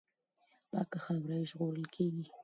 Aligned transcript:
پاکه 0.71 0.99
خاوره 1.03 1.35
یې 1.39 1.47
ژغورل 1.49 1.85
کېږي. 1.95 2.25